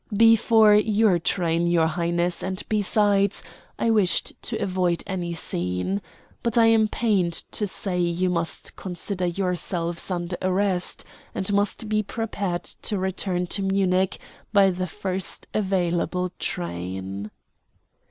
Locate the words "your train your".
0.73-1.85